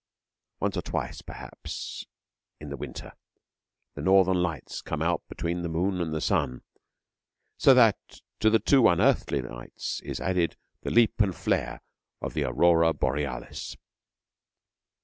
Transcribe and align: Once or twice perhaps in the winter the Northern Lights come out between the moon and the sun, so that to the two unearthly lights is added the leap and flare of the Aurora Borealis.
Once 0.59 0.75
or 0.75 0.81
twice 0.81 1.21
perhaps 1.21 2.07
in 2.59 2.69
the 2.69 2.75
winter 2.75 3.13
the 3.93 4.01
Northern 4.01 4.41
Lights 4.41 4.81
come 4.81 4.99
out 4.99 5.21
between 5.27 5.61
the 5.61 5.69
moon 5.69 6.01
and 6.01 6.11
the 6.11 6.19
sun, 6.19 6.63
so 7.59 7.75
that 7.75 7.99
to 8.39 8.49
the 8.49 8.57
two 8.57 8.87
unearthly 8.89 9.43
lights 9.43 9.99
is 10.01 10.19
added 10.19 10.57
the 10.81 10.89
leap 10.89 11.21
and 11.21 11.35
flare 11.35 11.81
of 12.19 12.33
the 12.33 12.45
Aurora 12.45 12.93
Borealis. 12.93 13.77